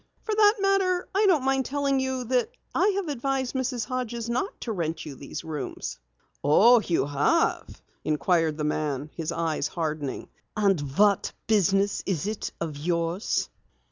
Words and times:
"For 0.23 0.33
that 0.33 0.55
matter, 0.59 1.07
I 1.13 1.27
don't 1.27 1.43
mind 1.45 1.63
telling 1.65 1.99
you 1.99 2.23
that 2.23 2.49
I 2.73 2.87
have 2.95 3.07
advised 3.07 3.53
Mrs. 3.53 3.85
Hodges 3.85 4.31
not 4.31 4.61
to 4.61 4.71
rent 4.71 5.05
you 5.05 5.13
these 5.13 5.43
rooms." 5.43 5.99
"Oh, 6.43 6.79
you 6.81 7.05
have?" 7.05 7.79
inquired 8.03 8.57
the 8.57 8.63
man, 8.63 9.11
his 9.15 9.31
eyes 9.31 9.67
hardening. 9.67 10.27
"And 10.57 10.81
what 10.97 11.33
business 11.45 12.01
is 12.07 12.25
it 12.25 12.51
of 12.59 12.77
yours?" 12.77 13.47